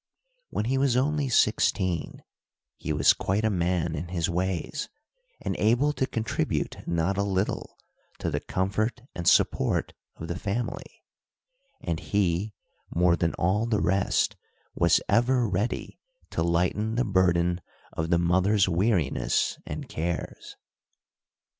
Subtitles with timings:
[0.49, 2.23] When he was only sixteen,
[2.75, 4.89] he was quite a man in his ways,
[5.41, 7.77] and able to contribute not a little
[8.17, 11.03] to the comfort and support of the family,
[11.81, 12.55] and he,
[12.89, 14.35] more than all the rest,
[14.73, 15.99] was ever ready
[16.31, 17.61] to lighten the burden
[17.93, 20.55] of the mother's weariness and cares.